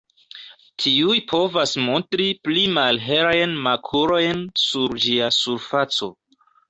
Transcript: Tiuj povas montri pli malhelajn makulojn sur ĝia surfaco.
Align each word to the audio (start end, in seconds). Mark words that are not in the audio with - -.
Tiuj 0.83 1.17
povas 1.31 1.73
montri 1.89 2.25
pli 2.47 2.63
malhelajn 2.77 3.55
makulojn 3.67 4.43
sur 4.63 4.97
ĝia 5.05 5.29
surfaco. 5.43 6.11